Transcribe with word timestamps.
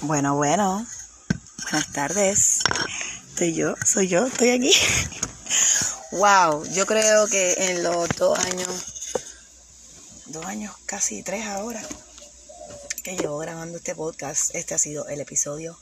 Bueno, 0.00 0.36
bueno. 0.36 0.86
Buenas 1.64 1.92
tardes. 1.92 2.60
Estoy 3.30 3.52
yo, 3.54 3.74
soy 3.84 4.06
yo, 4.06 4.26
estoy 4.26 4.50
aquí. 4.50 4.72
wow, 6.12 6.64
yo 6.66 6.86
creo 6.86 7.26
que 7.26 7.54
en 7.58 7.82
los 7.82 8.08
dos 8.10 8.38
años, 8.38 9.12
dos 10.26 10.46
años, 10.46 10.72
casi 10.86 11.24
tres 11.24 11.46
ahora, 11.46 11.82
que 13.02 13.16
llevo 13.16 13.38
grabando 13.38 13.78
este 13.78 13.96
podcast, 13.96 14.54
este 14.54 14.74
ha 14.74 14.78
sido 14.78 15.08
el 15.08 15.20
episodio 15.20 15.76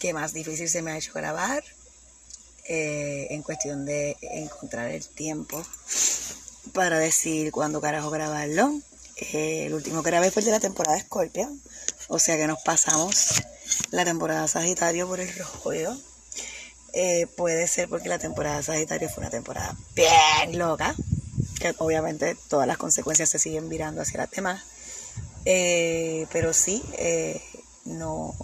que 0.00 0.12
más 0.12 0.32
difícil 0.32 0.68
se 0.68 0.82
me 0.82 0.90
ha 0.90 0.98
hecho 0.98 1.12
grabar. 1.12 1.62
Eh, 2.64 3.28
en 3.30 3.42
cuestión 3.42 3.84
de 3.84 4.16
encontrar 4.22 4.90
el 4.90 5.06
tiempo 5.06 5.64
para 6.72 6.98
decir 6.98 7.52
cuándo 7.52 7.80
carajo 7.80 8.10
grabarlo. 8.10 8.72
Eh, 9.16 9.66
el 9.66 9.74
último 9.74 10.02
que 10.02 10.10
grabé 10.10 10.32
fue 10.32 10.40
el 10.40 10.46
de 10.46 10.52
la 10.52 10.60
temporada 10.60 10.98
Scorpio. 10.98 11.48
O 12.14 12.18
sea 12.18 12.36
que 12.36 12.46
nos 12.46 12.60
pasamos 12.60 13.42
la 13.90 14.04
temporada 14.04 14.46
Sagitario 14.46 15.08
por 15.08 15.18
el 15.18 15.34
rojo. 15.34 15.72
Eh, 16.92 17.26
puede 17.38 17.66
ser 17.66 17.88
porque 17.88 18.10
la 18.10 18.18
temporada 18.18 18.62
Sagitario 18.62 19.08
fue 19.08 19.22
una 19.22 19.30
temporada 19.30 19.74
bien 19.94 20.58
loca. 20.58 20.94
Que 21.58 21.74
obviamente 21.78 22.36
todas 22.48 22.66
las 22.66 22.76
consecuencias 22.76 23.30
se 23.30 23.38
siguen 23.38 23.70
virando 23.70 24.02
hacia 24.02 24.18
las 24.18 24.30
demás. 24.30 24.62
Eh, 25.46 26.26
pero 26.30 26.52
sí, 26.52 26.82
no. 27.86 28.36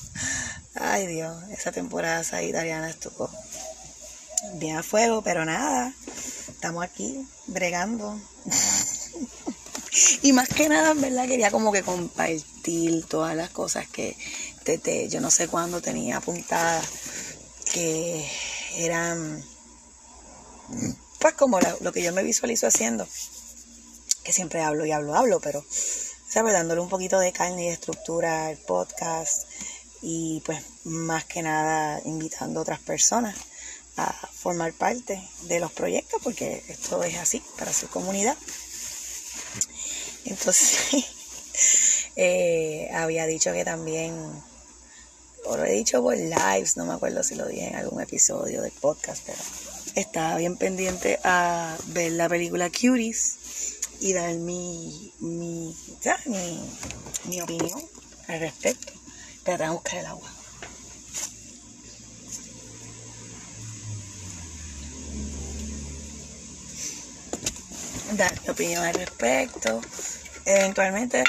Ay 0.74 1.06
Dios, 1.06 1.42
esa 1.48 1.72
temporada 1.72 2.22
sagitariana 2.22 2.90
estuvo 2.90 3.30
bien 4.56 4.76
a 4.76 4.82
fuego, 4.82 5.22
pero 5.22 5.46
nada, 5.46 5.94
estamos 6.48 6.84
aquí 6.84 7.26
bregando. 7.46 8.20
Y 10.22 10.32
más 10.32 10.48
que 10.48 10.68
nada, 10.68 10.90
en 10.90 11.00
verdad, 11.00 11.26
quería 11.26 11.50
como 11.50 11.72
que 11.72 11.82
compartir 11.82 13.04
todas 13.06 13.36
las 13.36 13.50
cosas 13.50 13.88
que 13.88 14.16
desde 14.64 15.08
yo 15.08 15.20
no 15.20 15.30
sé 15.30 15.48
cuándo 15.48 15.80
tenía 15.80 16.18
apuntadas, 16.18 16.86
que 17.72 18.28
eran 18.76 19.42
pues 21.18 21.34
como 21.34 21.58
lo 21.80 21.92
que 21.92 22.02
yo 22.02 22.12
me 22.12 22.22
visualizo 22.22 22.66
haciendo, 22.66 23.06
que 24.24 24.32
siempre 24.32 24.62
hablo 24.62 24.86
y 24.86 24.92
hablo, 24.92 25.14
hablo, 25.14 25.40
pero, 25.40 25.64
¿sabes? 26.28 26.52
Dándole 26.52 26.80
un 26.80 26.88
poquito 26.88 27.18
de 27.18 27.32
carne 27.32 27.64
y 27.64 27.66
de 27.66 27.74
estructura 27.74 28.46
al 28.46 28.56
podcast 28.56 29.44
y 30.02 30.42
pues 30.46 30.62
más 30.84 31.24
que 31.24 31.42
nada 31.42 32.00
invitando 32.04 32.60
a 32.60 32.62
otras 32.62 32.80
personas 32.80 33.36
a 33.96 34.12
formar 34.32 34.72
parte 34.72 35.22
de 35.42 35.60
los 35.60 35.72
proyectos 35.72 36.22
porque 36.22 36.64
esto 36.68 37.02
es 37.02 37.18
así 37.18 37.42
para 37.58 37.72
su 37.72 37.88
comunidad. 37.88 38.36
Entonces, 40.24 41.06
eh, 42.16 42.88
había 42.92 43.26
dicho 43.26 43.52
que 43.52 43.64
también, 43.64 44.14
o 45.46 45.56
lo 45.56 45.64
he 45.64 45.72
dicho 45.72 46.02
por 46.02 46.16
lives, 46.16 46.76
no 46.76 46.84
me 46.84 46.94
acuerdo 46.94 47.22
si 47.22 47.34
lo 47.34 47.46
dije 47.46 47.68
en 47.68 47.76
algún 47.76 48.00
episodio 48.00 48.62
del 48.62 48.72
podcast, 48.72 49.22
pero 49.26 49.38
estaba 49.94 50.36
bien 50.36 50.56
pendiente 50.56 51.18
a 51.24 51.76
ver 51.88 52.12
la 52.12 52.28
película 52.28 52.70
Cuties 52.70 53.36
y 54.00 54.12
dar 54.12 54.34
mi, 54.34 55.12
mi, 55.20 55.74
mi, 56.26 56.60
mi 57.24 57.40
opinión 57.40 57.82
al 58.28 58.40
respecto. 58.40 58.92
Espérate, 59.34 59.64
a 59.64 59.70
buscar 59.72 59.98
el 59.98 60.06
agua. 60.06 60.39
Dar 68.12 68.40
mi 68.42 68.48
opinión 68.48 68.84
al 68.84 68.94
respecto. 68.94 69.80
Eventualmente, 70.44 71.22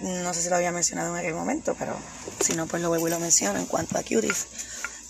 no 0.00 0.32
sé 0.32 0.42
si 0.42 0.48
lo 0.48 0.56
había 0.56 0.72
mencionado 0.72 1.12
en 1.12 1.20
aquel 1.20 1.34
momento, 1.34 1.74
pero 1.78 1.96
si 2.40 2.54
no, 2.54 2.66
pues 2.66 2.82
lo 2.82 2.88
vuelvo 2.88 3.08
y 3.08 3.10
lo 3.10 3.20
menciono 3.20 3.58
en 3.58 3.66
cuanto 3.66 3.98
a 3.98 4.02
Cuties. 4.02 4.46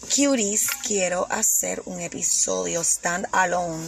Cuties, 0.01 0.69
quiero 0.87 1.27
hacer 1.31 1.83
un 1.87 2.01
episodio 2.01 2.83
stand 2.83 3.27
alone 3.33 3.87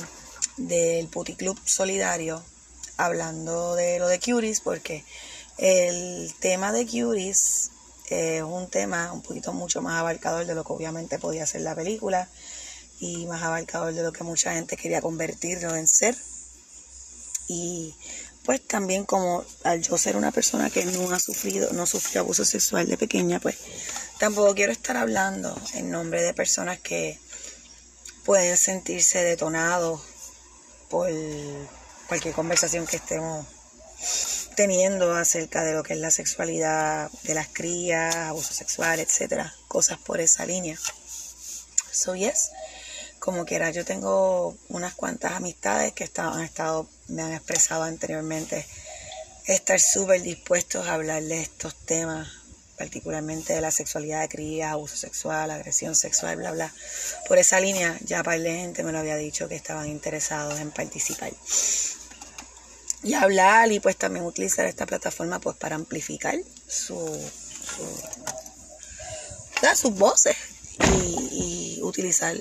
del 0.57 1.09
Club 1.09 1.61
Solidario 1.65 2.43
hablando 2.97 3.75
de 3.75 3.99
lo 3.99 4.09
de 4.09 4.19
Cuties 4.19 4.61
porque 4.61 5.05
el 5.59 6.33
tema 6.41 6.73
de 6.73 6.87
Cuties 6.87 7.71
es 8.09 8.43
un 8.43 8.69
tema 8.69 9.13
un 9.13 9.23
poquito 9.23 9.53
mucho 9.53 9.83
más 9.83 9.99
abarcador 9.99 10.47
de 10.47 10.55
lo 10.55 10.65
que 10.65 10.73
obviamente 10.73 11.19
podía 11.19 11.45
ser 11.45 11.63
la 11.63 11.75
película 11.75 12.29
y 13.01 13.27
más 13.27 13.43
abarcador 13.43 13.93
de 13.93 14.03
lo 14.03 14.13
que 14.13 14.25
mucha 14.25 14.53
gente 14.55 14.77
quería 14.77 15.01
convertirlo 15.01 15.75
en 15.75 15.89
ser. 15.89 16.17
Y 17.49 17.95
pues 18.45 18.67
también 18.67 19.05
como 19.05 19.45
al 19.65 19.83
yo 19.83 19.99
ser 19.99 20.17
una 20.17 20.31
persona 20.31 20.71
que 20.71 20.85
no 20.85 21.11
ha 21.13 21.19
sufrido, 21.19 21.73
no 21.73 21.87
sufrió 21.87 22.21
abuso 22.21 22.45
sexual 22.45 22.87
de 22.87 22.97
pequeña, 22.97 23.41
pues 23.41 23.57
tampoco 24.19 24.55
quiero 24.55 24.73
estar 24.73 24.97
hablando 24.97 25.61
en 25.75 25.91
nombre 25.91 26.23
de 26.23 26.33
personas 26.33 26.79
que 26.79 27.19
pueden 28.25 28.57
sentirse 28.57 29.23
detonados 29.23 30.01
por 30.89 31.11
cualquier 32.09 32.35
conversación 32.35 32.87
que 32.87 32.97
estemos 32.97 33.47
teniendo 34.57 35.15
acerca 35.15 35.65
de 35.65 35.75
lo 35.75 35.83
que 35.83 35.93
es 35.93 36.01
la 36.01 36.11
sexualidad 36.11 37.11
de 37.25 37.35
las 37.35 37.49
crías, 37.49 38.15
abuso 38.15 38.55
sexual, 38.55 39.01
etcétera, 39.01 39.55
cosas 39.69 39.99
por 39.99 40.21
esa 40.21 40.47
línea. 40.47 40.79
So 41.93 42.15
yes, 42.15 42.51
como 43.27 43.45
quiera, 43.45 43.73
yo 43.73 43.85
tengo 43.85 44.57
unas 44.69 44.95
cuantas 44.95 45.33
amistades 45.33 45.93
que 45.95 46.09
han 46.17 46.43
estado, 46.43 46.89
me 47.09 47.23
han 47.23 47.33
expresado 47.33 47.83
anteriormente 47.83 48.65
estar 49.47 49.81
súper 49.81 50.23
dispuestos 50.23 50.87
a 50.87 50.95
hablar 50.95 51.25
de 51.25 51.41
estos 51.43 51.75
temas, 51.75 52.29
particularmente 52.79 53.53
de 53.53 53.61
la 53.61 53.73
sexualidad 53.73 54.21
de 54.21 54.29
crías, 54.29 54.71
abuso 54.71 54.97
sexual, 54.97 55.51
agresión 55.51 55.97
sexual, 55.97 56.37
bla, 56.37 56.53
bla. 56.53 56.73
Por 57.27 57.39
esa 57.39 57.59
línea, 57.59 57.99
ya 58.05 58.23
para 58.23 58.39
de 58.39 58.61
gente 58.61 58.85
me 58.85 58.93
lo 58.93 59.01
había 59.01 59.17
dicho 59.17 59.49
que 59.49 59.57
estaban 59.57 59.89
interesados 59.89 60.61
en 60.61 60.71
participar 60.71 61.33
y 63.03 63.15
hablar 63.15 63.73
y 63.73 63.81
pues 63.81 63.97
también 63.97 64.25
utilizar 64.25 64.67
esta 64.67 64.87
plataforma 64.87 65.41
pues 65.41 65.57
para 65.57 65.75
amplificar 65.75 66.37
su, 66.69 66.97
sus 69.75 69.95
voces 69.99 70.37
y, 71.33 71.81
utilizar 71.83 72.37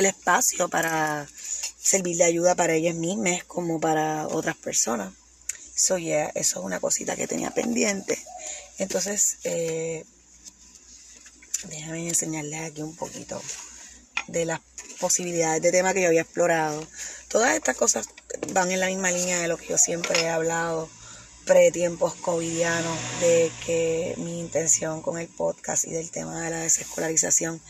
el 0.00 0.06
espacio 0.06 0.68
para 0.68 1.26
servir 1.78 2.16
de 2.16 2.24
ayuda 2.24 2.54
para 2.54 2.74
ellas 2.74 2.94
mismas 2.94 3.44
como 3.44 3.80
para 3.80 4.26
otras 4.28 4.56
personas. 4.56 5.12
eso 5.76 5.96
eso 5.96 6.34
es 6.34 6.56
una 6.56 6.80
cosita 6.80 7.16
que 7.16 7.28
tenía 7.28 7.50
pendiente. 7.50 8.18
Entonces, 8.78 9.38
eh, 9.44 10.04
déjame 11.68 12.08
enseñarles 12.08 12.60
aquí 12.62 12.82
un 12.82 12.96
poquito 12.96 13.40
de 14.28 14.44
las 14.44 14.60
posibilidades 15.00 15.62
de 15.62 15.72
tema 15.72 15.94
que 15.94 16.02
yo 16.02 16.08
había 16.08 16.22
explorado. 16.22 16.86
Todas 17.28 17.54
estas 17.54 17.76
cosas 17.76 18.06
van 18.52 18.70
en 18.70 18.80
la 18.80 18.88
misma 18.88 19.10
línea 19.10 19.40
de 19.40 19.48
lo 19.48 19.56
que 19.56 19.68
yo 19.68 19.78
siempre 19.78 20.22
he 20.22 20.28
hablado 20.28 20.88
pre-tiempos 21.44 22.14
covidianos, 22.14 22.98
de 23.20 23.52
que 23.64 24.14
mi 24.18 24.40
intención 24.40 25.00
con 25.00 25.18
el 25.18 25.28
podcast 25.28 25.84
y 25.84 25.90
del 25.90 26.10
tema 26.10 26.42
de 26.42 26.50
la 26.50 26.60
desescolarización 26.60 27.60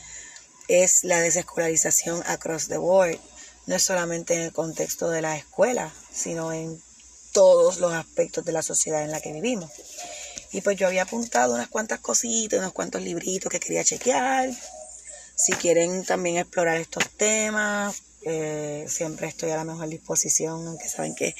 es 0.69 1.05
la 1.05 1.21
desescolarización 1.21 2.23
across 2.27 2.69
the 2.69 2.79
board, 2.79 3.19
no 3.67 3.77
es 3.77 3.83
solamente 3.83 4.35
en 4.35 4.41
el 4.41 4.53
contexto 4.53 5.11
de 5.11 5.23
la 5.23 5.37
escuela, 5.37 5.93
sino 6.13 6.53
en 6.53 6.81
todos 7.33 7.79
los 7.79 7.93
aspectos 7.93 8.45
de 8.45 8.53
la 8.53 8.63
sociedad 8.63 9.03
en 9.03 9.11
la 9.11 9.21
que 9.21 9.33
vivimos. 9.33 9.71
Y 10.53 10.61
pues 10.61 10.77
yo 10.77 10.87
había 10.87 11.03
apuntado 11.03 11.55
unas 11.55 11.69
cuantas 11.69 12.01
cositas, 12.01 12.61
unos 12.61 12.73
cuantos 12.73 13.03
libritos 13.03 13.51
que 13.51 13.61
quería 13.61 13.85
chequear. 13.85 14.51
Si 15.35 15.53
quieren 15.53 16.05
también 16.05 16.39
explorar 16.39 16.79
estos 16.79 17.05
temas, 17.17 18.03
eh, 18.23 18.87
siempre 18.89 19.29
estoy 19.29 19.51
a 19.51 19.57
la 19.57 19.65
mejor 19.65 19.89
disposición, 19.89 20.67
aunque 20.67 20.89
saben 20.89 21.15
que 21.15 21.37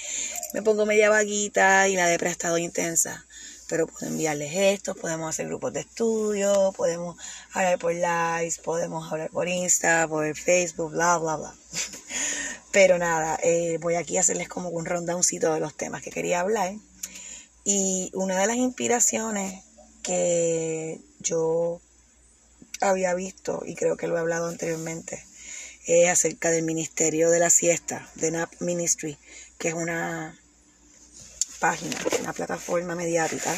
me 0.53 0.63
pongo 0.63 0.87
media 0.87 1.11
vaguita 1.11 1.89
y 1.89 1.97
la 1.97 2.07
depre 2.07 2.29
ha 2.29 2.33
estado 2.33 2.59
intensa. 2.59 3.26
Pero 3.69 3.87
puedo 3.87 4.07
enviarles 4.07 4.53
esto, 4.55 4.95
podemos 4.95 5.29
hacer 5.29 5.47
grupos 5.47 5.73
de 5.73 5.81
estudio, 5.81 6.73
podemos 6.77 7.17
hablar 7.53 7.79
por 7.79 7.93
lives, 7.93 8.59
podemos 8.59 9.11
hablar 9.11 9.31
por 9.31 9.49
Insta, 9.49 10.07
por 10.09 10.37
Facebook, 10.37 10.93
bla, 10.93 11.19
bla, 11.19 11.37
bla. 11.37 11.55
Pero 12.73 12.99
nada, 12.99 13.39
eh, 13.43 13.79
voy 13.81 13.95
aquí 13.95 14.17
a 14.17 14.21
hacerles 14.21 14.49
como 14.49 14.69
un 14.69 14.87
rondowncito 14.87 15.53
de 15.53 15.61
los 15.61 15.75
temas 15.75 16.03
que 16.03 16.11
quería 16.11 16.41
hablar. 16.41 16.75
Y 17.65 18.11
una 18.15 18.39
de 18.39 18.47
las 18.47 18.57
inspiraciones 18.57 19.65
que 20.03 21.01
yo 21.19 21.81
había 22.81 23.15
visto, 23.15 23.63
y 23.67 23.75
creo 23.75 23.97
que 23.97 24.07
lo 24.07 24.17
he 24.17 24.21
hablado 24.21 24.47
anteriormente, 24.47 25.25
es 25.87 26.09
acerca 26.09 26.51
del 26.51 26.65
Ministerio 26.65 27.31
de 27.31 27.41
la 27.41 27.51
Siesta, 27.51 28.09
de 28.15 28.31
NAP 28.31 28.53
Ministry, 28.61 29.19
que 29.59 29.69
es 29.69 29.75
una 29.75 30.39
página, 31.59 31.97
una 32.21 32.33
plataforma 32.33 32.95
mediática 32.95 33.55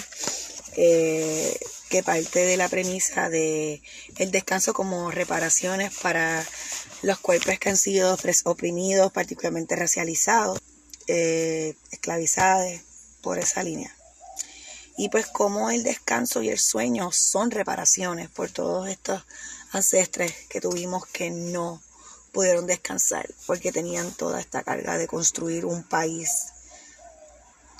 eh, 0.76 1.58
que 1.88 2.02
parte 2.02 2.40
de 2.40 2.56
la 2.56 2.68
premisa 2.68 3.28
de 3.28 3.82
el 4.16 4.30
descanso 4.30 4.72
como 4.72 5.10
reparaciones 5.10 5.92
para 5.98 6.46
los 7.02 7.18
cuerpos 7.18 7.58
que 7.58 7.70
han 7.70 7.76
sido 7.76 8.16
oprimidos, 8.44 9.12
particularmente 9.12 9.76
racializados, 9.76 10.60
eh, 11.06 11.74
esclavizados, 11.90 12.80
por 13.22 13.38
esa 13.38 13.62
línea. 13.62 13.94
Y 14.96 15.08
pues 15.08 15.26
como 15.26 15.70
el 15.70 15.82
descanso 15.82 16.42
y 16.42 16.48
el 16.50 16.58
sueño 16.58 17.10
son 17.12 17.50
reparaciones 17.50 18.28
por 18.28 18.50
todos 18.50 18.88
estos 18.88 19.24
ancestres 19.72 20.32
que 20.48 20.60
tuvimos 20.60 21.06
que 21.06 21.30
no 21.30 21.82
pudieron 22.32 22.66
descansar 22.66 23.28
porque 23.46 23.72
tenían 23.72 24.12
toda 24.12 24.40
esta 24.40 24.62
carga 24.62 24.98
de 24.98 25.06
construir 25.06 25.64
un 25.64 25.82
país, 25.82 26.28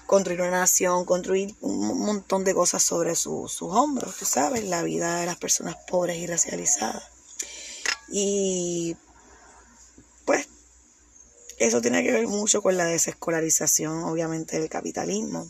construir 0.09 0.41
una 0.41 0.61
nación, 0.61 1.05
construir 1.05 1.55
un 1.61 1.99
montón 1.99 2.43
de 2.43 2.55
cosas 2.55 2.83
sobre 2.83 3.15
sus 3.15 3.61
hombros, 3.61 4.17
tú 4.17 4.25
sabes, 4.25 4.65
la 4.65 4.83
vida 4.83 5.21
de 5.21 5.27
las 5.27 5.37
personas 5.37 5.77
pobres 5.87 6.17
y 6.17 6.27
racializadas. 6.27 7.05
Y 8.09 8.97
pues 10.25 10.49
eso 11.59 11.83
tiene 11.83 12.03
que 12.03 12.11
ver 12.11 12.27
mucho 12.27 12.63
con 12.63 12.79
la 12.79 12.87
desescolarización, 12.87 14.05
obviamente, 14.05 14.59
del 14.59 14.71
capitalismo 14.71 15.47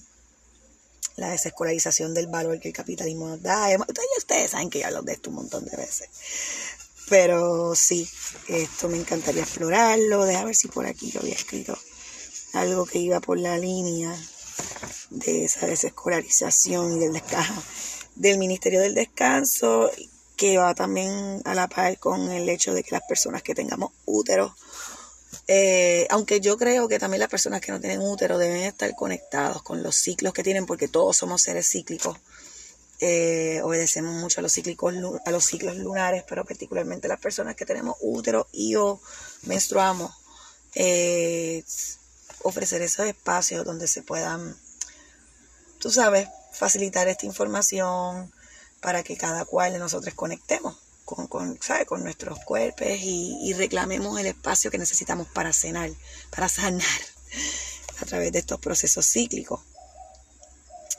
la 1.14 1.31
desescolarización 1.31 2.14
del 2.14 2.28
valor 2.28 2.60
que 2.60 2.69
el 2.69 2.75
capitalismo 2.75 3.28
nos 3.28 3.43
da. 3.43 3.69
Ustedes 4.16 4.52
saben 4.52 4.70
que 4.70 4.81
ya 4.81 4.88
hablo 4.88 5.02
de 5.02 5.12
esto 5.12 5.31
un 5.31 5.37
montón 5.37 5.64
de 5.64 5.76
veces. 5.76 6.08
Pero 7.08 7.75
sí, 7.75 8.08
esto 8.49 8.88
me 8.88 8.99
encantaría 8.99 9.43
explorarlo. 9.43 10.25
Deja 10.25 10.44
ver 10.44 10.55
si 10.55 10.69
por 10.69 10.87
aquí 10.87 11.10
yo 11.10 11.20
había 11.20 11.34
escrito 11.34 11.76
algo 12.52 12.87
que 12.87 12.99
iba 12.99 13.20
por 13.20 13.38
la 13.38 13.58
línea 13.58 14.16
de 15.10 15.44
esa 15.44 15.66
desescolarización 15.66 16.96
y 16.96 16.99
del 17.00 17.12
descanso 17.12 17.62
del 18.14 18.38
Ministerio 18.38 18.81
del 18.81 18.94
Descanso, 18.94 19.90
que 20.37 20.58
va 20.58 20.75
también 20.75 21.40
a 21.44 21.55
la 21.55 21.69
par 21.69 21.99
con 21.99 22.31
el 22.32 22.49
hecho 22.49 22.75
de 22.75 22.82
que 22.82 22.90
las 22.90 23.02
personas 23.08 23.43
que 23.43 23.55
tengamos 23.55 23.93
úteros 24.06 24.52
eh, 25.50 26.06
aunque 26.10 26.40
yo 26.40 26.58
creo 26.58 26.88
que 26.88 26.99
también 26.99 27.20
las 27.20 27.31
personas 27.31 27.62
que 27.62 27.72
no 27.72 27.81
tienen 27.81 28.02
útero 28.02 28.37
deben 28.37 28.62
estar 28.62 28.94
conectados 28.94 29.62
con 29.62 29.82
los 29.82 29.96
ciclos 29.96 30.34
que 30.34 30.43
tienen, 30.43 30.66
porque 30.66 30.88
todos 30.88 31.16
somos 31.16 31.43
seres 31.43 31.70
cíclicos. 31.70 32.19
Eh, 33.00 33.60
obedecemos 33.62 34.14
mucho 34.14 34.40
a 34.40 34.43
los, 34.43 34.52
cíclicos, 34.52 34.94
a 35.25 35.31
los 35.31 35.44
ciclos 35.44 35.76
lunares, 35.76 36.25
pero 36.28 36.44
particularmente 36.44 37.08
las 37.08 37.20
personas 37.20 37.56
que 37.56 37.64
tenemos 37.64 37.96
útero 38.00 38.46
y 38.52 38.75
o 38.75 39.00
menstruamos, 39.43 40.12
eh, 40.75 41.64
ofrecer 42.43 42.82
esos 42.82 43.06
espacios 43.06 43.64
donde 43.64 43.88
se 43.88 44.02
puedan, 44.02 44.56
tú 45.79 45.90
sabes, 45.90 46.29
facilitar 46.52 47.08
esta 47.08 47.26
información 47.26 48.32
para 48.81 49.02
que 49.02 49.17
cada 49.17 49.44
cual 49.44 49.73
de 49.73 49.79
nosotros 49.79 50.14
conectemos 50.14 50.76
con, 51.05 51.26
con, 51.26 51.58
con 51.87 52.02
nuestros 52.02 52.38
cuerpos 52.40 52.87
y, 52.88 53.52
reclamemos 53.55 54.19
el 54.20 54.26
espacio 54.26 54.70
que 54.70 54.79
necesitamos 54.79 55.26
para 55.29 55.52
cenar, 55.52 55.90
para 56.31 56.49
sanar 56.49 57.00
a 58.00 58.05
través 58.05 58.31
de 58.32 58.41
estos 58.41 58.61
procesos 58.61 59.06
cíclicos. 59.06 59.61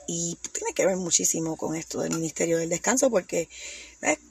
Y 0.08 0.36
tiene 0.52 0.74
que 0.74 0.84
ver 0.84 0.96
muchísimo 0.96 1.56
con 1.56 1.76
esto 1.76 2.00
del 2.00 2.16
Ministerio 2.16 2.58
del 2.58 2.68
Descanso, 2.68 3.08
porque 3.10 3.48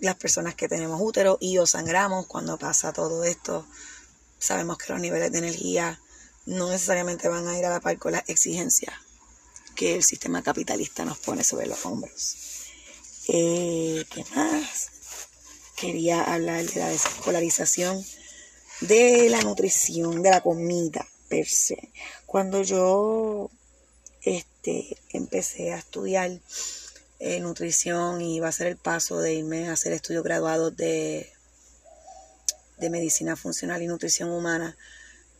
las 0.01 0.15
personas 0.15 0.53
que 0.55 0.67
tenemos 0.67 1.00
útero 1.01 1.38
y 1.39 1.57
o 1.57 1.65
sangramos, 1.65 2.27
cuando 2.27 2.57
pasa 2.57 2.91
todo 2.91 3.23
esto, 3.23 3.65
sabemos 4.38 4.77
que 4.77 4.91
los 4.91 5.01
niveles 5.01 5.31
de 5.31 5.38
energía 5.38 6.01
no 6.50 6.69
necesariamente 6.69 7.28
van 7.28 7.48
a 7.48 7.57
ir 7.57 7.66
a 7.66 7.69
la 7.69 7.80
par 7.80 7.98
con 7.98 8.12
las 8.12 8.28
exigencias 8.28 8.94
que 9.75 9.96
el 9.96 10.04
sistema 10.04 10.44
capitalista 10.44 11.06
nos 11.06 11.18
pone 11.18 11.44
sobre 11.44 11.68
los 11.68 11.86
hombros. 11.86 12.36
Eh, 13.28 14.06
¿Qué 14.13 14.25
más? 14.36 14.90
quería 15.80 16.22
hablar 16.24 16.66
de 16.66 16.80
la 16.80 16.90
desescolarización 16.90 18.04
de 18.81 19.30
la 19.30 19.42
nutrición, 19.42 20.22
de 20.22 20.30
la 20.30 20.42
comida 20.42 21.07
per 21.30 21.48
se. 21.48 21.92
Cuando 22.25 22.63
yo 22.63 23.50
este, 24.24 24.98
empecé 25.10 25.72
a 25.72 25.78
estudiar 25.78 26.31
eh, 27.19 27.40
nutrición 27.40 28.22
y 28.22 28.36
iba 28.36 28.50
a 28.50 28.54
ser 28.54 28.68
el 28.68 28.78
paso 28.78 29.19
de 29.19 29.36
irme 29.36 29.69
a 29.69 29.74
hacer 29.74 29.94
estudios 29.94 30.24
graduados 30.24 30.75
de, 30.75 31.31
de 32.78 32.90
medicina 32.90 33.38
funcional 33.38 33.81
y 33.81 33.88
nutrición 33.88 34.31
humana, 34.31 34.78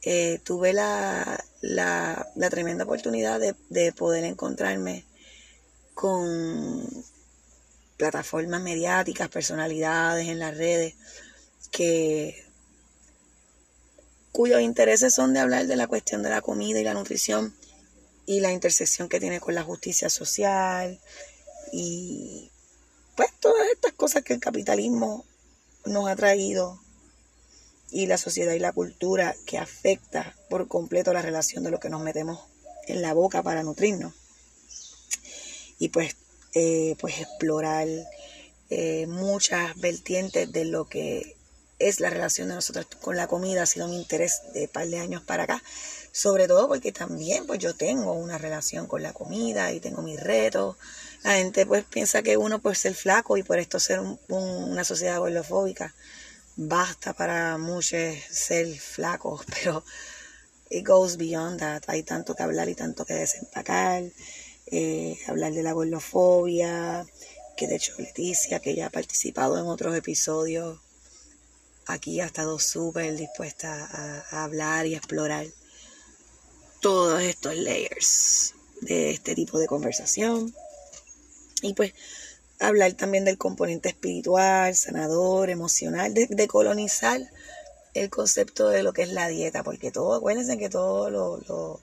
eh, 0.02 0.40
tuve 0.44 0.74
la, 0.74 1.44
la, 1.62 2.50
tremenda 2.50 2.86
oportunidad 2.86 3.40
de, 3.40 3.56
de 3.70 3.92
poder 3.92 4.24
encontrarme 4.24 5.06
con 5.94 6.88
plataformas 7.98 8.62
mediáticas, 8.62 9.28
personalidades 9.30 10.28
en 10.30 10.40
las 10.40 10.56
redes, 10.56 10.96
que 11.72 12.46
cuyos 14.32 14.62
intereses 14.62 15.14
son 15.14 15.34
de 15.34 15.40
hablar 15.40 15.68
de 15.68 15.76
la 15.76 15.88
cuestión 15.88 16.24
de 16.24 16.30
la 16.30 16.42
comida 16.42 16.80
y 16.80 16.84
la 16.84 16.94
nutrición 16.94 17.54
y 18.26 18.40
la 18.40 18.52
intersección 18.52 19.10
que 19.10 19.20
tiene 19.20 19.40
con 19.40 19.56
la 19.56 19.64
justicia 19.64 20.10
social 20.10 21.00
y 21.74 22.52
pues 23.16 23.32
todas 23.40 23.68
estas 23.74 23.94
cosas 23.94 24.24
que 24.24 24.34
el 24.34 24.40
capitalismo 24.40 25.26
nos 25.86 26.08
ha 26.08 26.16
traído 26.16 26.80
y 27.92 28.08
la 28.08 28.18
sociedad 28.18 28.54
y 28.54 28.60
la 28.60 28.72
cultura 28.72 29.36
que 29.46 29.58
afecta 29.58 30.36
por 30.50 30.68
completo 30.68 31.14
la 31.14 31.22
relación 31.22 31.64
de 31.64 31.72
lo 31.72 31.80
que 31.80 31.90
nos 31.90 32.02
metemos 32.02 32.40
en 32.88 33.02
la 33.02 33.14
boca 33.14 33.44
para 33.44 33.64
nutrirnos. 33.64 34.14
Y 35.78 35.90
pues 35.90 36.16
eh, 36.54 36.96
pues 37.00 37.20
explorar 37.20 37.88
eh, 38.72 39.06
muchas 39.08 39.80
vertientes 39.80 40.52
de 40.52 40.66
lo 40.66 40.90
que 40.90 41.36
es 41.78 42.00
la 42.00 42.10
relación 42.10 42.50
de 42.50 42.56
nosotros 42.56 42.88
con 43.02 43.16
la 43.16 43.28
comida 43.28 43.64
ha 43.64 43.66
sido 43.66 43.88
mi 43.88 43.98
interés 43.98 44.42
de 44.54 44.64
un 44.64 44.68
par 44.68 44.88
de 44.88 45.00
años 45.00 45.22
para 45.24 45.44
acá, 45.44 45.64
sobre 46.12 46.48
todo 46.48 46.68
porque 46.68 46.92
también 46.92 47.46
pues 47.46 47.60
yo 47.60 47.76
tengo 47.76 48.14
una 48.14 48.38
relación 48.38 48.88
con 48.88 49.04
la 49.04 49.14
comida 49.14 49.72
y 49.72 49.80
tengo 49.80 50.02
mis 50.02 50.20
retos. 50.20 50.76
La 51.24 51.36
gente 51.36 51.66
pues 51.66 51.86
piensa 51.86 52.24
que 52.24 52.36
uno 52.36 52.60
puede 52.60 52.76
ser 52.76 52.96
flaco 52.96 53.38
y 53.38 53.44
por 53.44 53.60
esto 53.60 53.80
ser 53.80 54.02
una 54.28 54.84
sociedad 54.84 55.20
gordofóbica 55.20 55.94
basta 56.60 57.14
para 57.14 57.58
muchos 57.58 58.18
ser 58.30 58.68
flacos, 58.78 59.46
pero 59.54 59.84
it 60.70 60.86
goes 60.86 61.16
beyond 61.18 61.60
that. 61.60 61.84
Hay 61.88 62.04
tanto 62.04 62.36
que 62.36 62.44
hablar 62.44 62.68
y 62.70 62.76
tanto 62.76 63.06
que 63.06 63.14
desempacar. 63.14 64.04
Eh, 64.72 65.18
hablar 65.28 65.54
de 65.54 65.64
la 65.64 65.72
gordofobia, 65.72 67.04
que 67.58 67.68
de 67.68 67.78
hecho 67.78 67.94
Leticia, 67.98 68.60
que 68.60 68.76
ya 68.76 68.88
ha 68.88 68.90
participado 68.92 69.58
en 69.58 69.66
otros 69.66 69.96
episodios, 69.96 70.80
aquí 71.88 72.22
ha 72.22 72.26
estado 72.28 72.60
súper 72.60 73.16
dispuesta 73.16 73.90
a, 74.30 74.44
hablar 74.44 74.86
y 74.86 74.94
explorar 74.94 75.48
todos 76.82 77.20
estos 77.24 77.56
layers 77.56 78.54
de 78.82 79.10
este 79.10 79.34
tipo 79.34 79.58
de 79.58 79.66
conversación. 79.66 80.54
Y 81.64 81.74
pues 81.74 81.94
hablar 82.60 82.94
también 82.94 83.26
del 83.26 83.38
componente 83.38 83.90
espiritual, 83.90 84.76
sanador, 84.76 85.50
emocional, 85.50 86.14
de, 86.14 86.48
colonizar 86.48 87.22
el 87.94 88.10
concepto 88.10 88.70
de 88.70 88.84
lo 88.84 88.94
que 88.94 89.04
es 89.04 89.10
la 89.10 89.28
dieta, 89.28 89.64
porque 89.64 89.92
todo, 89.92 90.14
acuérdense 90.16 90.58
que 90.58 90.70
todo 90.70 91.10
lo 91.10 91.82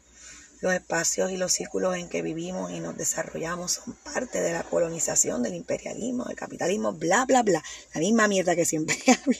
los 0.60 0.74
espacios 0.74 1.30
y 1.30 1.36
los 1.36 1.52
círculos 1.52 1.96
en 1.96 2.08
que 2.08 2.22
vivimos 2.22 2.70
y 2.72 2.80
nos 2.80 2.96
desarrollamos 2.96 3.72
son 3.72 3.94
parte 4.12 4.40
de 4.40 4.52
la 4.52 4.62
colonización, 4.62 5.42
del 5.42 5.54
imperialismo, 5.54 6.24
del 6.24 6.36
capitalismo, 6.36 6.92
bla, 6.92 7.24
bla, 7.26 7.42
bla. 7.42 7.62
La 7.94 8.00
misma 8.00 8.28
mierda 8.28 8.56
que 8.56 8.64
siempre 8.64 8.96
hablo. 9.06 9.38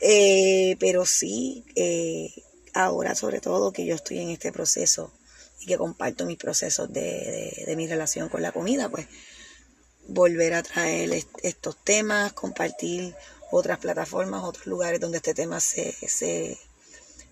Eh, 0.00 0.76
pero 0.78 1.06
sí, 1.06 1.64
eh, 1.74 2.30
ahora 2.72 3.14
sobre 3.14 3.40
todo 3.40 3.72
que 3.72 3.86
yo 3.86 3.94
estoy 3.94 4.20
en 4.20 4.30
este 4.30 4.52
proceso 4.52 5.12
y 5.64 5.66
que 5.66 5.78
comparto 5.78 6.26
mis 6.26 6.36
procesos 6.36 6.92
de, 6.92 7.72
mi 7.76 7.86
relación 7.86 8.28
con 8.28 8.42
la 8.42 8.52
comida, 8.52 8.90
pues 8.90 9.06
volver 10.06 10.52
a 10.52 10.62
traer 10.62 11.10
estos 11.42 11.82
temas, 11.82 12.34
compartir 12.34 13.14
otras 13.50 13.78
plataformas, 13.78 14.44
otros 14.44 14.66
lugares 14.66 15.00
donde 15.00 15.16
este 15.16 15.32
tema 15.32 15.60
se, 15.60 15.92
se 15.92 16.58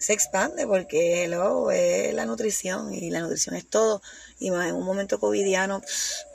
se 0.02 0.12
expande 0.12 0.66
porque 0.66 1.22
hello, 1.22 1.70
es 1.70 2.12
la 2.12 2.26
nutrición 2.26 2.92
y 2.92 3.10
la 3.10 3.20
nutrición 3.20 3.54
es 3.54 3.66
todo. 3.66 4.02
Y 4.40 4.50
más 4.50 4.68
en 4.68 4.74
un 4.74 4.84
momento 4.84 5.20
covidiano 5.20 5.80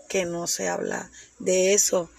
que 0.08 0.24
no 0.24 0.48
se 0.48 0.70
habla 0.70 1.12
de 1.40 1.74
eso 1.74 2.10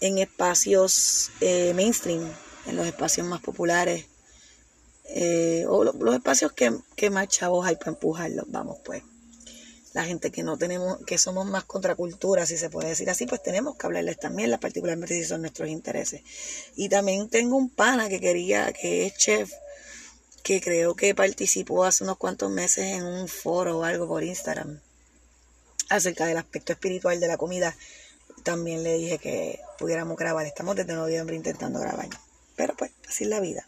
en 0.00 0.18
espacios 0.18 1.30
eh, 1.40 1.72
mainstream, 1.74 2.30
en 2.66 2.76
los 2.76 2.86
espacios 2.86 3.26
más 3.26 3.40
populares. 3.40 4.04
Eh, 5.06 5.64
o 5.66 5.82
los 5.84 6.14
espacios 6.14 6.52
que, 6.52 6.76
que, 6.94 7.08
más 7.08 7.28
chavos 7.28 7.66
hay 7.66 7.76
para 7.76 7.92
empujarlos, 7.92 8.44
vamos 8.48 8.76
pues. 8.84 9.02
La 9.94 10.04
gente 10.04 10.30
que 10.30 10.42
no 10.42 10.58
tenemos, 10.58 10.98
que 11.06 11.18
somos 11.18 11.46
más 11.46 11.64
contracultura, 11.64 12.46
si 12.46 12.58
se 12.58 12.70
puede 12.70 12.90
decir 12.90 13.08
así, 13.08 13.26
pues 13.26 13.42
tenemos 13.42 13.76
que 13.76 13.86
hablarles 13.86 14.18
también, 14.18 14.54
particularmente 14.60 15.14
si 15.14 15.24
son 15.24 15.40
nuestros 15.40 15.68
intereses. 15.68 16.22
Y 16.76 16.88
también 16.88 17.28
tengo 17.28 17.56
un 17.56 17.70
pana 17.70 18.08
que 18.08 18.20
quería, 18.20 18.72
que 18.72 19.06
es 19.06 19.16
chef, 19.16 19.50
que 20.42 20.60
creo 20.60 20.94
que 20.94 21.14
participó 21.14 21.84
hace 21.84 22.04
unos 22.04 22.18
cuantos 22.18 22.50
meses 22.50 22.84
en 22.84 23.04
un 23.04 23.28
foro 23.28 23.78
o 23.78 23.84
algo 23.84 24.06
por 24.06 24.22
Instagram 24.22 24.80
acerca 25.88 26.26
del 26.26 26.36
aspecto 26.36 26.72
espiritual 26.72 27.18
de 27.20 27.28
la 27.28 27.36
comida. 27.36 27.76
También 28.42 28.82
le 28.82 28.94
dije 28.94 29.18
que 29.18 29.60
pudiéramos 29.78 30.16
grabar. 30.16 30.46
Estamos 30.46 30.76
desde 30.76 30.94
noviembre 30.94 31.36
intentando 31.36 31.80
grabar. 31.80 32.08
Pero 32.56 32.74
pues, 32.76 32.92
así 33.08 33.24
es 33.24 33.30
la 33.30 33.40
vida. 33.40 33.66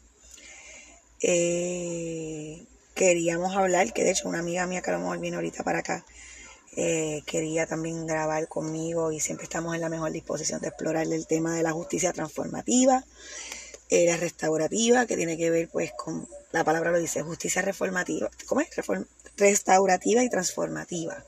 Eh, 1.22 2.64
queríamos 3.00 3.56
hablar, 3.56 3.94
que 3.94 4.04
de 4.04 4.10
hecho 4.10 4.28
una 4.28 4.40
amiga 4.40 4.66
mía 4.66 4.82
que 4.82 4.90
a 4.90 4.92
lo 4.92 4.98
mejor 4.98 5.20
viene 5.20 5.36
ahorita 5.36 5.64
para 5.64 5.78
acá, 5.78 6.04
eh, 6.76 7.22
quería 7.24 7.64
también 7.66 8.06
grabar 8.06 8.46
conmigo 8.46 9.10
y 9.10 9.20
siempre 9.20 9.44
estamos 9.44 9.74
en 9.74 9.80
la 9.80 9.88
mejor 9.88 10.12
disposición 10.12 10.60
de 10.60 10.68
explorar 10.68 11.06
el 11.10 11.26
tema 11.26 11.54
de 11.54 11.62
la 11.62 11.72
justicia 11.72 12.12
transformativa, 12.12 13.02
eh, 13.88 14.04
la 14.04 14.18
restaurativa, 14.18 15.06
que 15.06 15.16
tiene 15.16 15.38
que 15.38 15.48
ver 15.48 15.70
pues 15.70 15.92
con, 15.92 16.28
la 16.52 16.62
palabra 16.62 16.90
lo 16.90 16.98
dice, 16.98 17.22
justicia 17.22 17.62
reformativa, 17.62 18.28
¿cómo 18.46 18.60
es? 18.60 18.68
restaurativa 19.38 20.22
y 20.22 20.28
transformativa, 20.28 21.24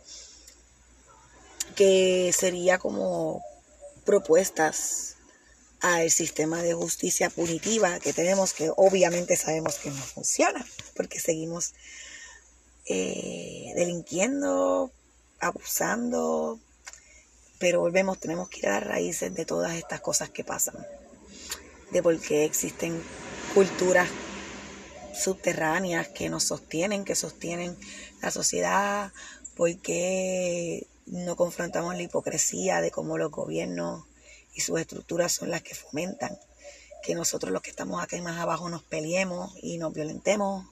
que 1.74 2.34
sería 2.38 2.76
como 2.76 3.42
propuestas 4.04 5.16
al 5.82 6.12
sistema 6.12 6.62
de 6.62 6.74
justicia 6.74 7.28
punitiva 7.28 7.98
que 7.98 8.12
tenemos, 8.12 8.54
que 8.54 8.70
obviamente 8.76 9.36
sabemos 9.36 9.76
que 9.76 9.90
no 9.90 9.96
funciona, 9.96 10.64
porque 10.94 11.18
seguimos 11.18 11.74
eh, 12.86 13.72
delinquiendo, 13.74 14.92
abusando, 15.40 16.60
pero 17.58 17.80
volvemos, 17.80 18.20
tenemos 18.20 18.48
que 18.48 18.60
ir 18.60 18.68
a 18.68 18.74
las 18.78 18.84
raíces 18.84 19.34
de 19.34 19.44
todas 19.44 19.74
estas 19.74 20.00
cosas 20.00 20.30
que 20.30 20.44
pasan, 20.44 20.86
de 21.90 22.00
por 22.00 22.18
qué 22.20 22.44
existen 22.44 23.02
culturas 23.52 24.08
subterráneas 25.12 26.08
que 26.08 26.30
nos 26.30 26.44
sostienen, 26.44 27.04
que 27.04 27.16
sostienen 27.16 27.76
la 28.22 28.30
sociedad, 28.30 29.12
por 29.56 29.76
qué 29.78 30.86
no 31.06 31.34
confrontamos 31.34 31.96
la 31.96 32.02
hipocresía 32.02 32.80
de 32.80 32.92
cómo 32.92 33.18
los 33.18 33.32
gobiernos 33.32 34.04
y 34.54 34.60
sus 34.60 34.80
estructuras 34.80 35.32
son 35.32 35.50
las 35.50 35.62
que 35.62 35.74
fomentan 35.74 36.38
que 37.02 37.14
nosotros 37.14 37.52
los 37.52 37.62
que 37.62 37.70
estamos 37.70 38.02
aquí 38.02 38.20
más 38.20 38.38
abajo 38.38 38.68
nos 38.68 38.82
peleemos 38.82 39.52
y 39.60 39.78
nos 39.78 39.92
violentemos 39.92 40.66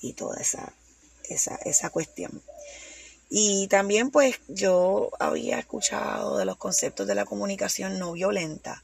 y 0.00 0.14
toda 0.14 0.40
esa, 0.40 0.72
esa, 1.28 1.56
esa 1.56 1.90
cuestión. 1.90 2.42
Y 3.28 3.66
también 3.68 4.10
pues 4.10 4.40
yo 4.48 5.10
había 5.18 5.58
escuchado 5.58 6.38
de 6.38 6.44
los 6.44 6.56
conceptos 6.56 7.06
de 7.06 7.14
la 7.14 7.24
comunicación 7.24 7.98
no 7.98 8.12
violenta 8.12 8.82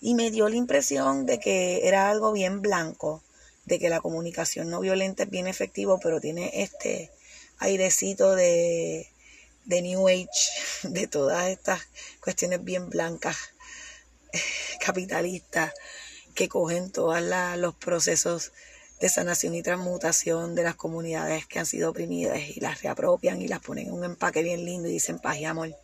y 0.00 0.14
me 0.14 0.30
dio 0.30 0.48
la 0.48 0.56
impresión 0.56 1.26
de 1.26 1.38
que 1.38 1.86
era 1.86 2.10
algo 2.10 2.32
bien 2.32 2.60
blanco, 2.60 3.22
de 3.64 3.78
que 3.78 3.88
la 3.88 4.00
comunicación 4.00 4.70
no 4.70 4.80
violenta 4.80 5.24
es 5.24 5.30
bien 5.30 5.46
efectivo, 5.46 5.98
pero 6.02 6.20
tiene 6.20 6.50
este 6.62 7.10
airecito 7.58 8.34
de, 8.34 9.08
de 9.64 9.82
New 9.82 10.08
Age, 10.08 10.28
de 10.82 11.06
todas 11.06 11.48
estas 11.48 11.80
cuestiones 12.20 12.64
bien 12.64 12.88
blancas, 12.90 13.36
capitalistas, 14.84 15.72
que 16.34 16.48
cogen 16.48 16.90
todos 16.90 17.20
los 17.56 17.74
procesos 17.74 18.52
de 19.00 19.08
sanación 19.08 19.54
y 19.54 19.62
transmutación 19.62 20.54
de 20.54 20.64
las 20.64 20.74
comunidades 20.74 21.46
que 21.46 21.58
han 21.58 21.66
sido 21.66 21.90
oprimidas 21.90 22.38
y 22.38 22.60
las 22.60 22.82
reapropian 22.82 23.40
y 23.40 23.48
las 23.48 23.60
ponen 23.60 23.88
en 23.88 23.92
un 23.92 24.04
empaque 24.04 24.42
bien 24.42 24.64
lindo 24.64 24.88
y 24.88 24.92
dicen 24.92 25.18
paz 25.18 25.36
y 25.38 25.44
amor. 25.44 25.76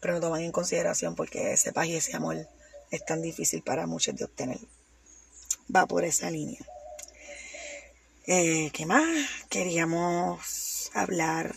Pero 0.00 0.14
no 0.14 0.20
toman 0.20 0.42
en 0.42 0.52
consideración 0.52 1.14
porque 1.14 1.52
ese 1.52 1.72
paz 1.72 1.86
y 1.86 1.96
ese 1.96 2.16
amor 2.16 2.48
es 2.90 3.04
tan 3.04 3.22
difícil 3.22 3.62
para 3.62 3.86
muchos 3.86 4.14
de 4.16 4.24
obtener. 4.24 4.58
Va 5.74 5.86
por 5.86 6.04
esa 6.04 6.30
línea. 6.30 6.60
Eh, 8.26 8.70
¿Qué 8.72 8.86
más? 8.86 9.02
Queríamos 9.48 10.90
hablar, 10.94 11.54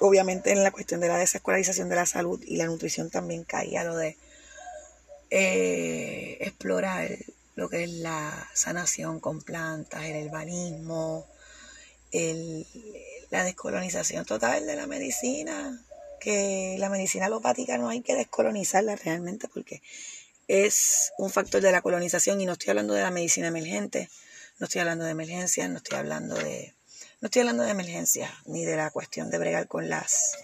obviamente 0.00 0.50
en 0.50 0.62
la 0.62 0.70
cuestión 0.70 1.00
de 1.00 1.08
la 1.08 1.18
desescolarización 1.18 1.88
de 1.88 1.96
la 1.96 2.06
salud 2.06 2.42
y 2.46 2.56
la 2.56 2.66
nutrición 2.66 3.10
también 3.10 3.44
caía 3.44 3.84
lo 3.84 3.96
de 3.96 4.16
eh, 5.30 6.38
explorar 6.40 7.08
lo 7.54 7.68
que 7.68 7.84
es 7.84 7.90
la 7.90 8.48
sanación 8.54 9.20
con 9.20 9.42
plantas, 9.42 10.04
el 10.04 10.16
herbalismo, 10.16 11.26
la 13.30 13.44
descolonización 13.44 14.24
total 14.24 14.66
de 14.66 14.76
la 14.76 14.86
medicina, 14.86 15.80
que 16.18 16.76
la 16.78 16.88
medicina 16.88 17.26
alopática 17.26 17.78
no 17.78 17.88
hay 17.88 18.00
que 18.00 18.14
descolonizarla 18.14 18.96
realmente 18.96 19.48
porque 19.48 19.82
es 20.48 21.12
un 21.18 21.30
factor 21.30 21.60
de 21.60 21.70
la 21.70 21.82
colonización. 21.82 22.40
Y 22.40 22.46
no 22.46 22.52
estoy 22.52 22.70
hablando 22.70 22.94
de 22.94 23.02
la 23.02 23.10
medicina 23.10 23.48
emergente, 23.48 24.10
no 24.58 24.64
estoy 24.64 24.80
hablando 24.80 25.04
de 25.04 25.12
emergencias, 25.12 25.70
no 25.70 25.76
estoy 25.76 25.98
hablando 25.98 26.36
de 26.36 26.74
no 27.20 27.26
estoy 27.26 27.40
hablando 27.40 27.64
de 27.64 27.70
emergencias 27.70 28.30
ni 28.46 28.64
de 28.64 28.76
la 28.76 28.90
cuestión 28.90 29.30
de 29.30 29.38
bregar 29.38 29.68
con 29.68 29.88
las 29.88 30.36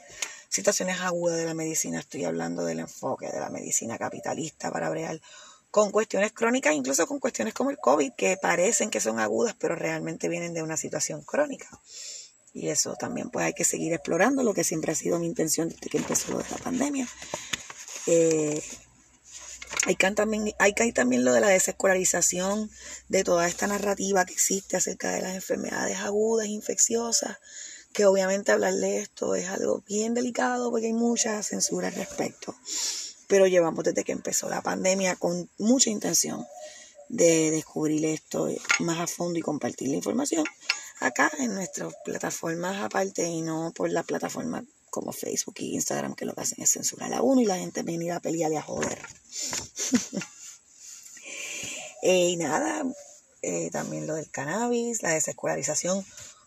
situaciones 0.49 1.01
agudas 1.01 1.39
de 1.39 1.47
la 1.47 1.55
medicina, 1.55 1.99
estoy 1.99 2.25
hablando 2.25 2.65
del 2.65 2.81
enfoque 2.81 3.29
de 3.29 3.41
la 3.41 3.51
medicina 3.51 3.99
capitalista 3.99 4.71
para 4.71 4.91
bregar 4.91 5.21
con 5.71 5.91
cuestiones 5.91 6.33
crónicas, 6.33 6.75
incluso 6.75 7.07
con 7.07 7.19
cuestiones 7.19 7.53
como 7.53 7.71
el 7.71 7.79
COVID, 7.79 8.13
que 8.17 8.37
parecen 8.37 8.91
que 8.91 9.01
son 9.01 9.21
agudas, 9.21 9.55
pero 9.59 9.75
realmente 9.75 10.29
vienen 10.29 10.55
de 10.55 10.63
una 10.63 10.77
situación 10.77 11.23
crónica. 11.23 11.69
Y 12.55 12.69
eso 12.69 12.95
también 12.95 13.29
pues 13.29 13.45
hay 13.45 13.53
que 13.53 13.65
seguir 13.65 13.93
explorando, 13.93 14.43
lo 14.43 14.55
que 14.55 14.65
siempre 14.65 14.93
ha 14.93 14.95
sido 14.95 15.19
mi 15.19 15.27
intención 15.27 15.69
desde 15.69 15.91
que 15.91 15.99
empezó 15.99 16.39
de 16.39 16.45
la 16.51 16.57
pandemia. 16.57 17.07
Eh, 18.07 18.63
hay, 19.85 19.97
también, 19.97 20.53
hay 20.59 20.73
también 20.93 21.25
lo 21.25 21.33
de 21.33 21.41
la 21.41 21.49
desescolarización 21.49 22.71
de 23.09 23.25
toda 23.25 23.47
esta 23.47 23.67
narrativa 23.67 24.25
que 24.25 24.33
existe 24.33 24.77
acerca 24.77 25.13
de 25.13 25.23
las 25.23 25.35
enfermedades 25.35 25.99
agudas, 25.99 26.47
infecciosas, 26.47 27.39
que 27.93 28.07
obviamente 28.07 28.53
hablar 28.53 28.75
de 28.75 28.99
esto 28.99 29.35
es 29.35 29.49
algo 29.49 29.83
bien 29.87 30.15
delicado 30.15 30.71
porque 30.71 30.87
hay 30.87 30.93
mucha 30.93 31.43
censura 31.43 31.89
al 31.89 31.95
respecto. 31.95 32.55
Pero 33.29 33.47
llevamos 33.47 33.85
desde 33.85 34.05
que 34.05 34.13
empezó 34.13 34.49
la 34.49 34.63
pandemia 34.63 35.17
con 35.17 35.51
mucha 35.59 35.91
intención 35.91 36.47
de 37.09 37.51
descubrir 37.51 38.05
esto 38.07 38.49
más 38.81 39.01
a 39.01 39.07
fondo 39.07 39.39
y 39.39 39.43
compartir 39.43 39.89
la 39.89 39.97
información 39.97 40.45
acá 41.01 41.31
en 41.39 41.55
nuestras 41.55 41.95
plataformas 42.05 42.83
aparte 42.83 43.27
y 43.27 43.43
no 43.43 43.73
por 43.75 43.91
la 43.91 44.03
plataforma 44.03 44.65
como 44.97 45.13
Facebook 45.13 45.57
y 45.59 45.75
Instagram 45.75 46.15
que 46.15 46.25
lo 46.25 46.35
que 46.35 46.41
hacen 46.41 46.63
es 46.63 46.71
censurar 46.71 47.13
a 47.13 47.21
uno 47.21 47.43
y 47.43 47.45
la 47.45 47.59
gente 47.59 47.83
venir 47.83 48.13
a 48.13 48.21
pelear 48.21 48.53
a 48.55 48.63
joder. 48.63 48.99
Eh, 52.03 52.29
y 52.29 52.37
nada, 52.37 52.85
eh, 53.43 53.69
también 53.73 54.07
lo 54.07 54.15
del 54.15 54.31
cannabis, 54.31 55.03
la 55.03 55.11
desescolarización 55.11 56.05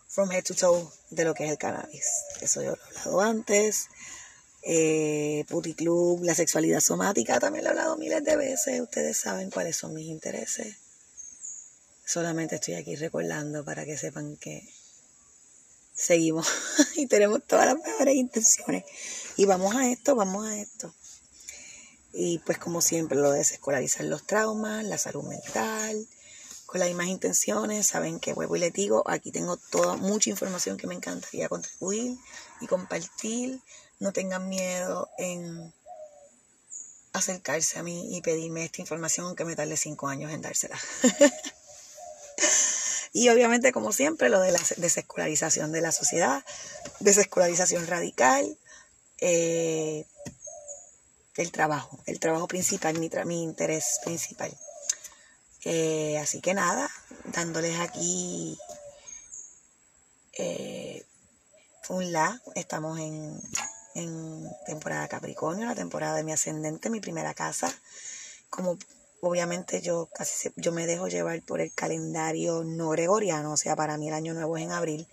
from 0.08 0.30
head 0.30 0.44
to 0.44 0.54
toe 0.54 0.88
de 1.10 1.24
lo 1.24 1.34
que 1.34 1.44
es 1.44 1.50
el 1.50 1.58
cannabis. 1.58 2.06
Eso 2.40 2.62
yo 2.62 2.70
lo 2.70 2.76
he 2.76 2.98
hablado 3.00 3.20
antes 3.20 3.88
eh, 4.62 5.44
puticlub, 5.48 6.22
la 6.22 6.34
sexualidad 6.34 6.80
somática, 6.80 7.40
también 7.40 7.64
lo 7.64 7.70
he 7.70 7.72
hablado 7.72 7.98
miles 7.98 8.24
de 8.24 8.36
veces, 8.36 8.80
ustedes 8.80 9.18
saben 9.18 9.50
cuáles 9.50 9.76
son 9.76 9.92
mis 9.92 10.06
intereses. 10.06 10.76
Solamente 12.06 12.54
estoy 12.54 12.74
aquí 12.74 12.96
recordando 12.96 13.64
para 13.64 13.84
que 13.84 13.98
sepan 13.98 14.36
que 14.36 14.66
seguimos 16.00 16.48
y 16.96 17.06
tenemos 17.06 17.42
todas 17.46 17.66
las 17.66 17.76
mejores 17.76 18.14
intenciones. 18.14 18.84
Y 19.36 19.44
vamos 19.44 19.74
a 19.76 19.88
esto, 19.90 20.14
vamos 20.14 20.46
a 20.46 20.56
esto. 20.56 20.92
Y 22.12 22.38
pues 22.40 22.58
como 22.58 22.80
siempre, 22.80 23.18
lo 23.18 23.30
de 23.30 23.38
desescolarizar 23.38 24.04
los 24.06 24.26
traumas, 24.26 24.84
la 24.84 24.98
salud 24.98 25.22
mental, 25.24 26.08
con 26.66 26.80
las 26.80 26.88
mismas 26.88 27.06
intenciones. 27.06 27.86
Saben 27.86 28.18
que 28.18 28.32
huevo 28.32 28.56
y 28.56 28.60
le 28.60 28.70
digo, 28.70 29.04
aquí 29.06 29.30
tengo 29.30 29.56
toda 29.56 29.96
mucha 29.96 30.30
información 30.30 30.76
que 30.76 30.86
me 30.86 30.94
encantaría 30.94 31.48
contribuir 31.48 32.16
y 32.60 32.66
compartir 32.66 33.60
no 34.00 34.12
tengan 34.12 34.48
miedo 34.48 35.08
en 35.18 35.72
acercarse 37.12 37.78
a 37.78 37.82
mí 37.82 38.16
y 38.16 38.22
pedirme 38.22 38.64
esta 38.64 38.80
información, 38.80 39.26
aunque 39.26 39.44
me 39.44 39.56
tarde 39.56 39.76
cinco 39.76 40.08
años 40.08 40.32
en 40.32 40.42
dársela. 40.42 40.78
y 43.12 43.28
obviamente, 43.28 43.72
como 43.72 43.92
siempre, 43.92 44.28
lo 44.28 44.40
de 44.40 44.52
la 44.52 44.60
desescolarización 44.76 45.72
de 45.72 45.80
la 45.80 45.92
sociedad, 45.92 46.44
desescolarización 47.00 47.86
radical, 47.86 48.58
eh, 49.18 50.06
el 51.36 51.52
trabajo, 51.52 51.98
el 52.06 52.20
trabajo 52.20 52.48
principal, 52.48 52.98
mi, 52.98 53.10
mi 53.26 53.42
interés 53.42 54.00
principal. 54.04 54.56
Eh, 55.64 56.18
así 56.18 56.40
que 56.40 56.54
nada, 56.54 56.90
dándoles 57.32 57.78
aquí 57.80 58.58
eh, 60.38 61.04
un 61.88 62.12
la, 62.12 62.40
estamos 62.54 62.98
en 62.98 63.40
en 63.94 64.48
temporada 64.66 65.08
Capricornio, 65.08 65.66
la 65.66 65.74
temporada 65.74 66.16
de 66.16 66.24
mi 66.24 66.32
ascendente, 66.32 66.90
mi 66.90 67.00
primera 67.00 67.34
casa. 67.34 67.72
Como 68.48 68.78
obviamente 69.22 69.80
yo 69.80 70.08
casi 70.14 70.50
yo 70.56 70.72
me 70.72 70.86
dejo 70.86 71.08
llevar 71.08 71.42
por 71.42 71.60
el 71.60 71.72
calendario 71.72 72.64
no 72.64 72.90
gregoriano, 72.90 73.52
o 73.52 73.56
sea, 73.56 73.76
para 73.76 73.96
mí 73.96 74.08
el 74.08 74.14
año 74.14 74.34
nuevo 74.34 74.56
es 74.56 74.64
en 74.64 74.72
abril, 74.72 75.08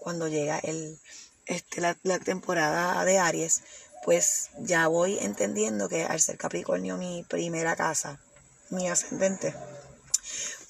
cuando 0.00 0.28
llega 0.28 0.58
el 0.58 0.98
este 1.46 1.80
la, 1.80 1.96
la 2.02 2.18
temporada 2.18 3.04
de 3.04 3.18
Aries, 3.18 3.62
pues 4.04 4.50
ya 4.58 4.86
voy 4.86 5.18
entendiendo 5.18 5.88
que 5.88 6.04
al 6.04 6.20
ser 6.20 6.38
Capricornio 6.38 6.96
mi 6.96 7.24
primera 7.28 7.76
casa, 7.76 8.20
mi 8.70 8.88
ascendente, 8.88 9.54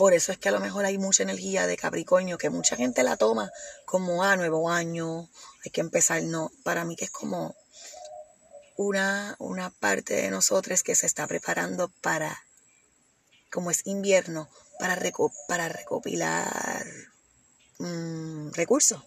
por 0.00 0.14
eso 0.14 0.32
es 0.32 0.38
que 0.38 0.48
a 0.48 0.52
lo 0.52 0.60
mejor 0.60 0.86
hay 0.86 0.96
mucha 0.96 1.22
energía 1.22 1.66
de 1.66 1.76
Capricornio 1.76 2.38
que 2.38 2.48
mucha 2.48 2.74
gente 2.74 3.02
la 3.02 3.18
toma 3.18 3.52
como, 3.84 4.22
a 4.22 4.32
ah, 4.32 4.36
nuevo 4.36 4.70
año, 4.70 5.28
hay 5.62 5.70
que 5.70 5.82
empezar. 5.82 6.22
No, 6.22 6.50
para 6.62 6.86
mí 6.86 6.96
que 6.96 7.04
es 7.04 7.10
como 7.10 7.54
una, 8.76 9.36
una 9.38 9.68
parte 9.68 10.14
de 10.14 10.30
nosotros 10.30 10.82
que 10.82 10.94
se 10.94 11.04
está 11.04 11.26
preparando 11.26 11.88
para, 12.00 12.42
como 13.50 13.70
es 13.70 13.82
invierno, 13.84 14.48
para, 14.80 14.96
recopilar 15.68 16.86
mm, 17.78 18.52
recursos, 18.52 19.02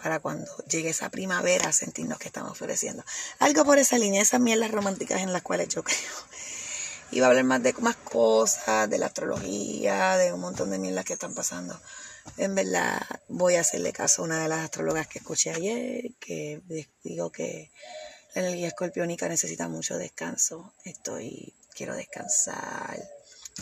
para 0.00 0.20
cuando 0.20 0.50
llegue 0.68 0.90
esa 0.90 1.10
primavera 1.10 1.72
sentirnos 1.72 2.18
que 2.18 2.28
estamos 2.28 2.56
floreciendo. 2.56 3.02
Algo 3.38 3.64
por 3.64 3.78
esa 3.78 3.98
línea, 3.98 4.22
esas 4.22 4.40
mierdas 4.40 4.70
románticas 4.70 5.22
en 5.22 5.32
las 5.32 5.42
cuales 5.42 5.68
yo 5.68 5.82
creo. 5.82 5.96
Iba 7.12 7.26
a 7.26 7.30
hablar 7.30 7.44
más 7.44 7.62
de 7.62 7.72
más 7.74 7.96
cosas, 7.96 8.90
de 8.90 8.98
la 8.98 9.06
astrología, 9.06 10.16
de 10.16 10.32
un 10.32 10.40
montón 10.40 10.70
de 10.70 10.78
mierdas 10.78 11.04
que 11.04 11.14
están 11.14 11.34
pasando. 11.34 11.80
En 12.36 12.54
verdad, 12.54 13.00
voy 13.28 13.54
a 13.54 13.60
hacerle 13.60 13.92
caso 13.92 14.22
a 14.22 14.24
una 14.24 14.42
de 14.42 14.48
las 14.48 14.64
astrólogas 14.64 15.06
que 15.06 15.20
escuché 15.20 15.50
ayer, 15.50 16.12
que 16.18 16.60
digo 17.04 17.30
que 17.30 17.70
la 18.34 18.42
energía 18.42 18.68
escorpiónica 18.68 19.28
necesita 19.28 19.68
mucho 19.68 19.96
descanso. 19.96 20.74
Estoy, 20.84 21.54
quiero 21.74 21.94
descansar, 21.94 23.00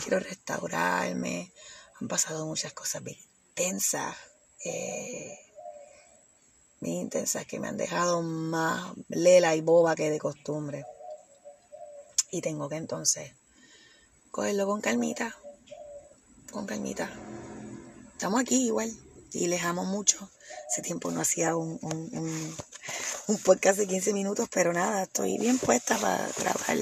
quiero 0.03 0.21
restaurarme. 0.21 1.53
Han 2.01 2.09
pasado 2.09 2.47
muchas 2.47 2.73
cosas 2.73 3.03
bien 3.03 3.19
intensas. 3.49 4.17
Eh, 4.65 5.39
muy 6.81 6.99
intensas 6.99 7.47
que 7.47 7.59
me 7.59 7.69
han 7.69 7.77
dejado 7.77 8.23
más 8.23 8.93
lela 9.09 9.55
y 9.55 9.61
boba 9.61 9.95
que 9.95 10.11
de 10.11 10.19
costumbre. 10.19 10.85
Y 12.31 12.41
tengo 12.41 12.69
que 12.69 12.77
entonces 12.77 13.33
cogerlo 14.31 14.67
con 14.67 14.81
calmita, 14.81 15.37
con 16.51 16.67
calmita. 16.67 17.11
Estamos 18.13 18.41
aquí 18.41 18.67
igual 18.67 18.93
y 19.33 19.47
les 19.47 19.63
amo 19.63 19.85
mucho. 19.85 20.31
Hace 20.69 20.83
tiempo 20.83 21.11
no 21.11 21.21
hacía 21.21 21.57
un, 21.57 21.79
un, 21.83 23.39
podcast 23.39 23.79
de 23.79 23.87
15 23.87 24.13
minutos, 24.13 24.49
pero 24.53 24.73
nada, 24.73 25.05
estoy 25.05 25.39
bien 25.39 25.59
puesta 25.59 25.97
para 25.99 26.29
grabar 26.39 26.79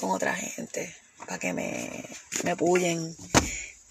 con 0.00 0.10
otra 0.10 0.34
gente, 0.34 0.94
para 1.26 1.38
que 1.38 1.52
me, 1.52 2.04
me 2.42 2.52
apoyen 2.52 3.16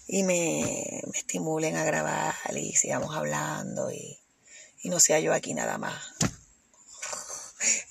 y 0.06 0.22
me, 0.22 1.02
me 1.10 1.18
estimulen 1.18 1.76
a 1.76 1.84
grabar 1.84 2.34
y 2.56 2.74
sigamos 2.74 3.14
hablando 3.16 3.90
y 3.90 4.18
y 4.84 4.90
no 4.90 5.00
sea 5.00 5.18
yo 5.18 5.32
aquí 5.32 5.54
nada 5.54 5.78
más. 5.78 6.14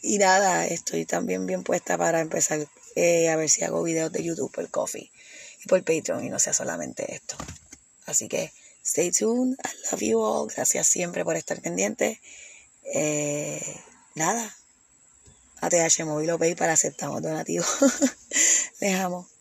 Y 0.02 0.20
nada, 0.20 0.68
estoy 0.68 1.06
también 1.06 1.48
bien 1.48 1.64
puesta 1.64 1.98
para 1.98 2.22
empezar 2.22 2.68
eh, 2.96 3.30
a 3.30 3.36
ver 3.36 3.50
si 3.50 3.64
hago 3.64 3.82
videos 3.82 4.12
de 4.12 4.24
YouTube 4.24 4.52
por 4.52 4.70
Coffee 4.70 5.12
y 5.64 5.68
por 5.68 5.84
Patreon 5.84 6.24
y 6.24 6.30
no 6.30 6.38
sea 6.38 6.54
solamente 6.54 7.16
esto. 7.16 7.36
Así 8.06 8.28
que 8.28 8.54
stay 8.86 9.12
tuned. 9.12 9.58
I 9.64 9.92
love 9.92 10.02
you 10.02 10.20
all. 10.20 10.48
Gracias 10.56 10.88
siempre 10.88 11.26
por 11.26 11.36
estar 11.36 11.60
pendiente. 11.62 12.22
Eh, 12.94 13.82
nada. 14.14 14.56
ATH 15.62 16.06
Móvil 16.06 16.30
o 16.30 16.38
PayPal 16.38 16.70
aceptamos 16.70 17.24
donativos. 17.24 17.68
Les 18.80 19.00
amo. 19.00 19.33